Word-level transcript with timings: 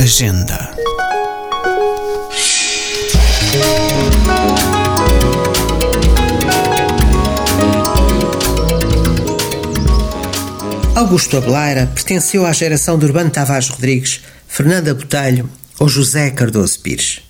Agenda. 0.00 0.74
Augusto 10.94 11.36
Abelaira 11.36 11.86
pertenceu 11.86 12.46
à 12.46 12.52
geração 12.52 12.98
de 12.98 13.04
Urbano 13.04 13.28
Tavares 13.28 13.68
Rodrigues, 13.68 14.22
Fernanda 14.48 14.94
Botelho 14.94 15.46
ou 15.78 15.86
José 15.86 16.30
Cardoso 16.30 16.80
Pires. 16.80 17.20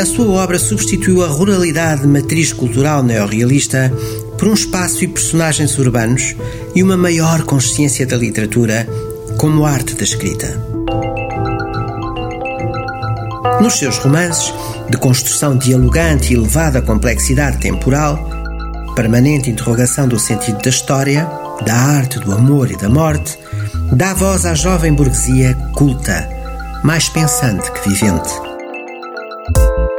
A 0.00 0.06
sua 0.06 0.26
obra 0.42 0.58
substituiu 0.58 1.22
a 1.22 1.28
ruralidade 1.28 2.06
matriz 2.06 2.54
cultural 2.54 3.02
neorrealista 3.02 3.92
por 4.38 4.48
um 4.48 4.54
espaço 4.54 5.04
e 5.04 5.08
personagens 5.08 5.76
urbanos 5.78 6.34
e 6.74 6.82
uma 6.82 6.96
maior 6.96 7.42
consciência 7.42 8.06
da 8.06 8.16
literatura 8.16 8.88
como 9.44 9.66
arte 9.66 9.94
da 9.94 10.04
escrita. 10.04 10.58
Nos 13.60 13.74
seus 13.74 13.98
romances, 13.98 14.54
de 14.88 14.96
construção 14.96 15.54
dialogante 15.58 16.32
e 16.32 16.36
elevada 16.36 16.80
complexidade 16.80 17.58
temporal, 17.58 18.26
permanente 18.94 19.50
interrogação 19.50 20.08
do 20.08 20.18
sentido 20.18 20.62
da 20.62 20.70
história, 20.70 21.28
da 21.66 21.74
arte, 21.74 22.18
do 22.20 22.32
amor 22.32 22.70
e 22.70 22.76
da 22.78 22.88
morte, 22.88 23.38
dá 23.92 24.14
voz 24.14 24.46
à 24.46 24.54
jovem 24.54 24.94
burguesia 24.94 25.54
culta, 25.74 26.26
mais 26.82 27.10
pensante 27.10 27.70
que 27.70 27.86
vivente. 27.86 28.30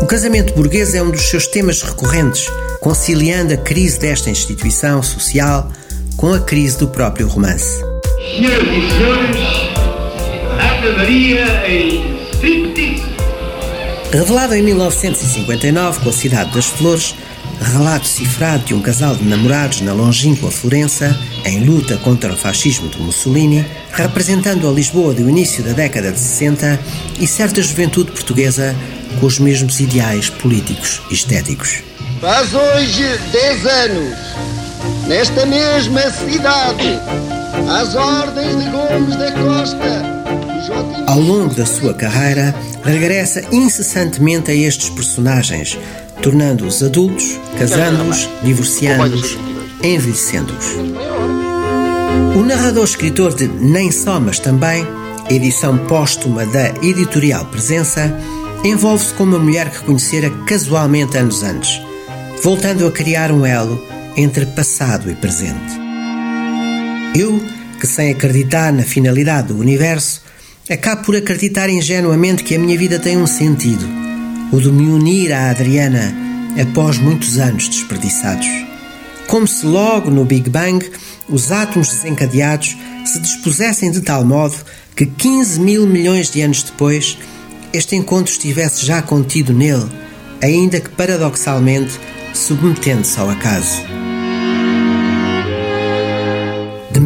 O 0.00 0.06
casamento 0.06 0.54
burguês 0.54 0.94
é 0.94 1.02
um 1.02 1.10
dos 1.10 1.28
seus 1.28 1.46
temas 1.46 1.82
recorrentes, 1.82 2.46
conciliando 2.80 3.52
a 3.52 3.58
crise 3.58 3.98
desta 3.98 4.30
instituição 4.30 5.02
social 5.02 5.70
com 6.16 6.32
a 6.32 6.40
crise 6.40 6.78
do 6.78 6.88
próprio 6.88 7.28
romance. 7.28 7.95
Senhoras 8.26 8.66
e 8.66 8.90
senhores, 8.90 9.40
Ana 10.58 10.96
Maria 10.96 11.46
em 11.68 12.16
Revelado 14.12 14.54
em 14.54 14.62
1959 14.62 16.00
com 16.00 16.08
a 16.08 16.12
Cidade 16.12 16.50
das 16.52 16.66
Flores, 16.66 17.14
relato 17.60 18.06
cifrado 18.06 18.64
de 18.64 18.74
um 18.74 18.80
casal 18.80 19.14
de 19.14 19.24
namorados 19.24 19.80
na 19.80 19.92
longínqua 19.92 20.50
Florença, 20.50 21.16
em 21.44 21.64
luta 21.64 21.96
contra 21.98 22.32
o 22.32 22.36
fascismo 22.36 22.88
de 22.88 22.98
Mussolini, 22.98 23.64
representando 23.92 24.68
a 24.68 24.72
Lisboa 24.72 25.14
do 25.14 25.28
início 25.28 25.62
da 25.62 25.72
década 25.72 26.10
de 26.10 26.18
60 26.18 26.80
e 27.20 27.26
certa 27.26 27.62
juventude 27.62 28.10
portuguesa 28.10 28.74
com 29.20 29.26
os 29.26 29.38
mesmos 29.38 29.78
ideais 29.78 30.30
políticos 30.30 31.00
e 31.10 31.14
estéticos. 31.14 31.82
Faz 32.20 32.52
hoje 32.52 33.04
10 33.32 33.66
anos, 33.66 34.18
nesta 35.06 35.46
mesma 35.46 36.10
cidade, 36.10 36.98
às 37.68 37.94
ordens 37.94 38.56
de 38.56 38.70
Gomes 38.70 39.16
da 39.16 39.32
Costa. 39.32 40.16
Ao 41.06 41.20
longo 41.20 41.54
da 41.54 41.66
sua 41.66 41.94
carreira, 41.94 42.54
regressa 42.82 43.42
incessantemente 43.52 44.50
a 44.50 44.54
estes 44.54 44.90
personagens, 44.90 45.78
tornando-os 46.22 46.82
adultos, 46.82 47.38
casando-os, 47.58 48.28
divorciando-os, 48.42 49.38
envelhecendo-os. 49.82 50.66
O 52.36 52.44
narrador-escritor 52.44 53.34
de 53.34 53.48
Nem 53.48 53.90
Só, 53.90 54.20
mas 54.20 54.38
também, 54.38 54.86
edição 55.30 55.78
póstuma 55.86 56.44
da 56.46 56.68
editorial 56.82 57.44
Presença, 57.46 58.12
envolve-se 58.64 59.14
com 59.14 59.24
uma 59.24 59.38
mulher 59.38 59.70
que 59.70 59.82
conhecera 59.82 60.30
casualmente 60.46 61.16
anos 61.16 61.42
antes, 61.42 61.80
voltando 62.42 62.86
a 62.86 62.92
criar 62.92 63.30
um 63.30 63.44
elo 63.44 63.82
entre 64.16 64.46
passado 64.46 65.10
e 65.10 65.14
presente. 65.14 65.85
Eu, 67.18 67.42
que 67.80 67.86
sem 67.86 68.10
acreditar 68.10 68.70
na 68.70 68.82
finalidade 68.82 69.48
do 69.48 69.58
universo, 69.58 70.20
acabo 70.68 71.02
por 71.02 71.16
acreditar 71.16 71.70
ingenuamente 71.70 72.44
que 72.44 72.54
a 72.54 72.58
minha 72.58 72.76
vida 72.76 72.98
tem 72.98 73.16
um 73.16 73.26
sentido 73.26 73.88
o 74.52 74.60
de 74.60 74.70
me 74.70 74.90
unir 74.90 75.32
à 75.32 75.48
Adriana 75.48 76.14
após 76.60 76.98
muitos 76.98 77.38
anos 77.38 77.68
desperdiçados. 77.68 78.46
Como 79.26 79.48
se 79.48 79.64
logo 79.64 80.10
no 80.10 80.26
Big 80.26 80.50
Bang 80.50 80.84
os 81.26 81.50
átomos 81.50 81.88
desencadeados 81.88 82.76
se 83.06 83.18
dispusessem 83.18 83.90
de 83.90 84.02
tal 84.02 84.22
modo 84.22 84.54
que 84.94 85.06
15 85.06 85.58
mil 85.58 85.86
milhões 85.86 86.30
de 86.30 86.42
anos 86.42 86.62
depois 86.62 87.16
este 87.72 87.96
encontro 87.96 88.30
estivesse 88.30 88.84
já 88.84 89.00
contido 89.00 89.54
nele, 89.54 89.90
ainda 90.42 90.80
que 90.80 90.90
paradoxalmente 90.90 91.98
submetendo-se 92.34 93.18
ao 93.18 93.30
acaso. 93.30 93.82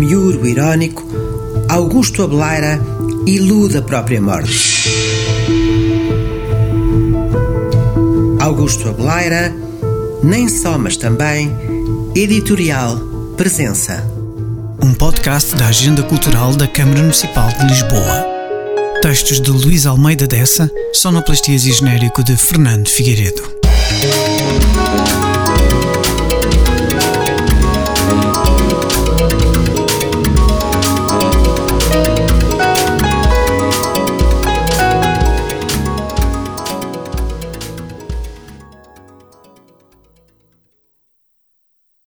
De 0.00 0.06
miúro 0.06 0.46
irónico, 0.46 1.04
Augusto 1.68 2.22
Abelaira 2.22 2.80
ilude 3.26 3.76
a 3.76 3.82
própria 3.82 4.18
morte. 4.18 4.88
Augusto 8.40 8.88
Abelaira, 8.88 9.54
Nem 10.22 10.48
Só, 10.48 10.78
mas 10.78 10.96
também, 10.96 11.54
Editorial 12.14 12.98
Presença. 13.36 14.02
Um 14.82 14.94
podcast 14.94 15.54
da 15.54 15.66
Agenda 15.66 16.02
Cultural 16.02 16.56
da 16.56 16.66
Câmara 16.66 17.02
Municipal 17.02 17.48
de 17.58 17.66
Lisboa. 17.66 18.26
Textos 19.02 19.38
de 19.38 19.50
Luís 19.50 19.84
Almeida 19.84 20.26
Dessa, 20.26 20.70
sonoplastias 20.94 21.66
e 21.66 21.72
genérico 21.72 22.24
de 22.24 22.38
Fernando 22.38 22.88
Figueiredo. 22.88 23.59